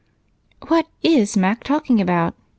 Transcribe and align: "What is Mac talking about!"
"What 0.67 0.87
is 1.03 1.37
Mac 1.37 1.63
talking 1.63 2.01
about!" 2.01 2.33